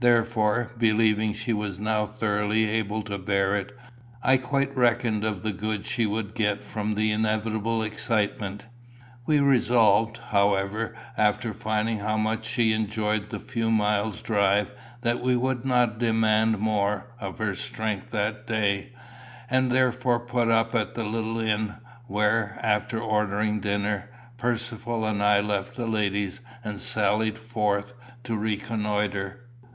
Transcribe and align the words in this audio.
Therefore, 0.00 0.72
believing 0.78 1.32
she 1.34 1.52
was 1.52 1.78
now 1.78 2.04
thoroughly 2.06 2.64
able 2.68 3.02
to 3.02 3.18
bear 3.18 3.56
it, 3.56 3.74
I 4.22 4.36
quite 4.38 4.74
reckoned 4.74 5.24
of 5.24 5.42
the 5.42 5.52
good 5.52 5.84
she 5.84 6.06
would 6.06 6.34
get 6.34 6.64
from 6.64 6.94
the 6.94 7.10
inevitable 7.10 7.82
excitement. 7.82 8.64
We 9.26 9.40
resolved, 9.40 10.18
however, 10.30 10.94
after 11.18 11.52
finding 11.52 11.98
how 11.98 12.16
much 12.18 12.44
she 12.46 12.72
enjoyed 12.72 13.28
the 13.28 13.40
few 13.40 13.70
miles' 13.70 14.22
drive, 14.22 14.70
that 15.02 15.20
we 15.22 15.36
would 15.36 15.66
not 15.66 15.98
demand 15.98 16.58
more, 16.58 17.08
of 17.18 17.38
her 17.38 17.54
strength 17.54 18.10
that 18.10 18.46
day, 18.46 18.94
and 19.50 19.70
therefore 19.70 20.20
put 20.20 20.50
up 20.50 20.74
at 20.74 20.94
the 20.94 21.04
little 21.04 21.38
inn, 21.38 21.74
where, 22.06 22.58
after 22.62 22.98
ordering 22.98 23.60
dinner, 23.60 24.10
Percivale 24.38 25.06
and 25.06 25.22
I 25.22 25.40
left 25.40 25.76
the 25.76 25.86
ladies, 25.86 26.40
and 26.64 26.80
sallied 26.80 27.38
forth 27.38 27.92
to 28.24 28.36
reconnoitre. 28.36 29.40